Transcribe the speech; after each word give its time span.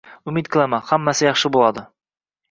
Umid 0.29 0.47
qilaman. 0.53 0.83
Hammasi 0.87 1.23
yaxshi 1.27 1.51
bo'ladi. 1.57 1.85